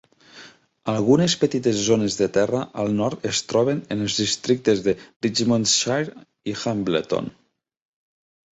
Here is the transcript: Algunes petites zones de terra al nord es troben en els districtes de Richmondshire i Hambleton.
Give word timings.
Algunes 0.93 1.35
petites 1.41 1.77
zones 1.89 2.17
de 2.21 2.27
terra 2.37 2.61
al 2.85 2.89
nord 3.01 3.29
es 3.33 3.43
troben 3.53 3.83
en 3.97 4.03
els 4.07 4.17
districtes 4.23 4.83
de 4.89 4.97
Richmondshire 5.27 6.19
i 6.55 6.59
Hambleton. 6.65 7.33